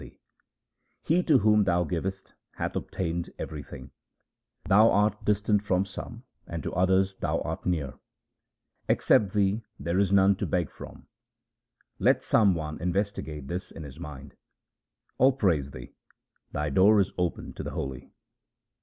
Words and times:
II 0.01 0.07
U 0.07 0.09
THE 0.09 0.15
SIKH 0.15 0.19
RELIGION 0.33 1.15
He 1.19 1.23
to 1.25 1.37
whom 1.43 1.63
Thou 1.65 1.83
givest 1.83 2.33
hath 2.53 2.75
obtained 2.75 3.29
everything; 3.37 3.91
Thou 4.67 4.89
art 4.89 5.23
distant 5.23 5.61
from 5.61 5.85
some 5.85 6.23
and 6.47 6.63
to 6.63 6.73
others 6.73 7.17
Thou 7.17 7.39
art 7.41 7.67
near. 7.67 7.99
Except 8.89 9.33
Thee 9.33 9.61
there 9.79 9.99
is 9.99 10.11
none 10.11 10.35
to 10.37 10.47
beg 10.47 10.71
from; 10.71 11.05
let 11.99 12.23
some 12.23 12.55
one 12.55 12.81
investigate 12.81 13.47
this 13.47 13.69
in 13.69 13.83
his 13.83 13.99
mind. 13.99 14.33
All 15.19 15.33
praise 15.33 15.69
Thee; 15.69 15.93
Thy 16.51 16.71
door 16.71 16.99
is 16.99 17.11
open 17.19 17.53
to 17.53 17.61
the 17.61 17.69
holy. 17.69 18.11